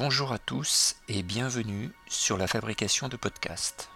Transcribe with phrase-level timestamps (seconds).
[0.00, 3.90] Bonjour à tous et bienvenue sur la fabrication de podcasts.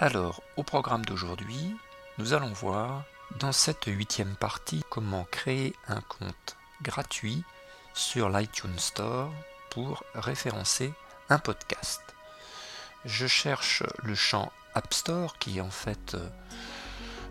[0.00, 1.76] Alors, au programme d'aujourd'hui,
[2.18, 3.04] nous allons voir
[3.38, 7.44] dans cette huitième partie comment créer un compte gratuit
[7.94, 9.30] sur l'iTunes Store
[9.70, 10.92] pour référencer
[11.28, 12.02] un podcast.
[13.04, 16.28] Je cherche le champ App Store qui est en fait euh,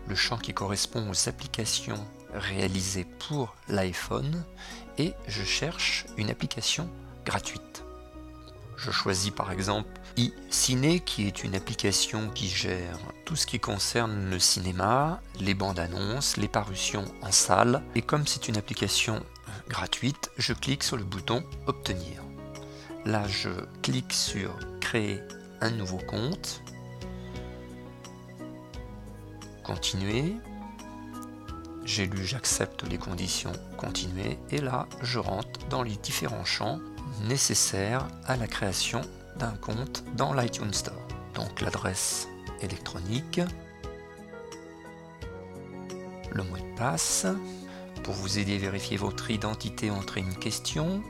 [0.08, 4.42] le champ qui correspond aux applications réalisées pour l'iPhone
[4.96, 6.90] et je cherche une application
[7.26, 7.84] gratuite.
[8.82, 14.30] Je choisis par exemple iCiné qui est une application qui gère tout ce qui concerne
[14.30, 17.82] le cinéma, les bandes annonces, les parutions en salle.
[17.94, 19.22] Et comme c'est une application
[19.68, 22.22] gratuite, je clique sur le bouton Obtenir.
[23.04, 23.50] Là, je
[23.82, 25.20] clique sur Créer
[25.60, 26.62] un nouveau compte,
[29.62, 30.36] Continuer,
[31.84, 34.38] j'ai lu j'accepte les conditions continuer.
[34.50, 36.78] Et là je rentre dans les différents champs
[37.28, 39.00] nécessaires à la création
[39.38, 41.06] d'un compte dans l'iTunes Store.
[41.34, 42.28] Donc l'adresse
[42.60, 43.40] électronique,
[46.32, 47.26] le mot de passe,
[48.02, 51.02] pour vous aider à vérifier votre identité, entrez une question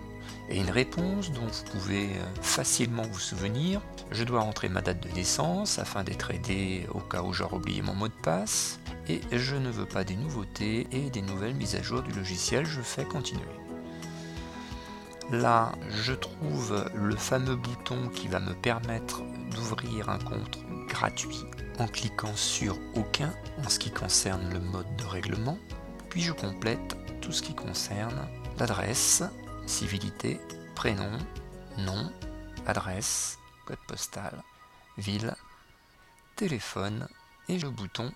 [0.48, 3.80] et une réponse dont vous pouvez euh, facilement vous souvenir.
[4.10, 7.82] Je dois entrer ma date de naissance afin d'être aidé au cas où j'aurais oublié
[7.82, 8.80] mon mot de passe.
[9.08, 12.66] Et je ne veux pas des nouveautés et des nouvelles mises à jour du logiciel,
[12.66, 13.46] je fais continuer.
[15.30, 21.44] Là, je trouve le fameux bouton qui va me permettre d'ouvrir un compte gratuit
[21.78, 23.32] en cliquant sur aucun
[23.64, 25.56] en ce qui concerne le mode de règlement.
[26.08, 28.28] Puis je complète tout ce qui concerne
[28.58, 29.22] l'adresse,
[29.66, 30.40] civilité,
[30.74, 31.16] prénom,
[31.78, 32.10] nom,
[32.66, 34.42] adresse, code postal,
[34.98, 35.36] ville,
[36.34, 37.06] téléphone
[37.48, 38.12] et le bouton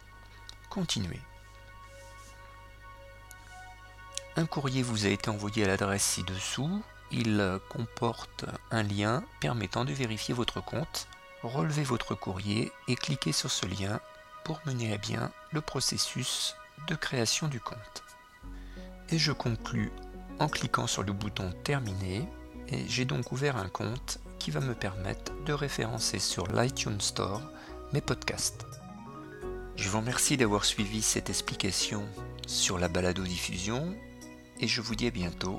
[0.69, 1.21] Continuer.
[4.35, 6.83] Un courrier vous a été envoyé à l'adresse ci-dessous.
[7.17, 11.07] Il comporte un lien permettant de vérifier votre compte.
[11.45, 14.01] Relevez votre courrier et cliquez sur ce lien
[14.45, 16.57] pour mener à bien le processus
[16.89, 18.03] de création du compte.
[19.11, 19.93] Et je conclus
[20.41, 22.29] en cliquant sur le bouton Terminer
[22.67, 27.43] et j'ai donc ouvert un compte qui va me permettre de référencer sur l'iTunes Store
[27.93, 28.67] mes podcasts.
[29.77, 32.09] Je vous remercie d'avoir suivi cette explication
[32.49, 33.95] sur la balado-diffusion
[34.59, 35.59] et je vous dis à bientôt